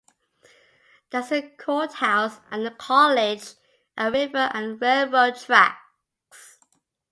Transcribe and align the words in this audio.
There's 1.11 1.31
a 1.31 1.47
courthouse 1.47 2.39
and 2.49 2.65
a 2.65 2.73
college, 2.73 3.53
a 3.95 4.09
river 4.09 4.49
and 4.51 4.81
railroad 4.81 5.35
tracks. 5.35 6.57